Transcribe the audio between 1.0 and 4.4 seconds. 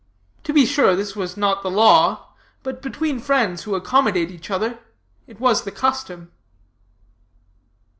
was not the law; but, between friends who accommodate